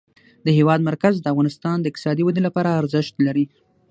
د 0.45 0.47
هېواد 0.57 0.79
مرکز 0.89 1.13
د 1.21 1.25
افغانستان 1.33 1.77
د 1.79 1.85
اقتصادي 1.89 2.23
ودې 2.25 2.41
لپاره 2.47 2.77
ارزښت 2.81 3.15
لري. 3.27 3.45